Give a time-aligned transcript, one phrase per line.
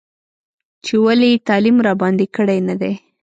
[0.83, 2.93] چې ولې یې تعلیم راباندې کړی نه دی.